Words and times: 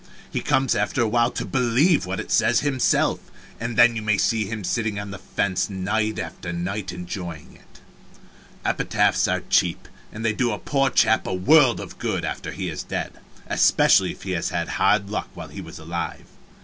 He 0.31 0.41
comes 0.41 0.73
after 0.73 1.03
a 1.03 1.07
while 1.07 1.29
to 1.29 1.45
believe 1.45 2.07
what 2.07 2.19
it 2.19 2.31
says 2.31 2.61
himself, 2.61 3.19
and 3.59 3.77
then 3.77 3.95
you 3.95 4.01
may 4.01 4.17
see 4.17 4.45
him 4.45 4.63
sitting 4.63 4.99
on 4.99 5.11
the 5.11 5.19
fence 5.19 5.69
night 5.69 6.17
after 6.17 6.51
night 6.51 6.91
enjoying 6.91 7.53
it. 7.55 7.81
Epitaphs 8.65 9.27
are 9.27 9.43
cheap, 9.47 9.87
and 10.11 10.25
they 10.25 10.33
do 10.33 10.53
a 10.53 10.57
poor 10.57 10.89
chap 10.89 11.27
a 11.27 11.33
world 11.35 11.79
of 11.79 11.99
good 11.99 12.25
after 12.25 12.49
he 12.51 12.67
is 12.67 12.81
dead, 12.81 13.13
especially 13.45 14.09
if 14.11 14.23
he 14.23 14.31
had 14.31 14.49
hard 14.69 15.11
luck 15.11 15.27
while 15.35 15.49
he 15.49 15.61
was 15.61 15.77
alive. 15.77 16.25